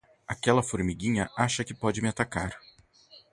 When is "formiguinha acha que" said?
0.63-1.75